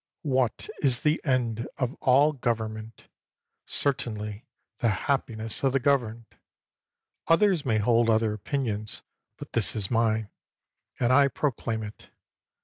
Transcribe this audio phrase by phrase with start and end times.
[0.23, 3.05] "What is the end of all government?
[3.67, 4.47] Certainly
[4.79, 6.25] the happiness of the governed.
[7.27, 9.03] Others may hold other opinions,
[9.37, 10.31] but this is mine,
[10.99, 12.09] and I pro claim it.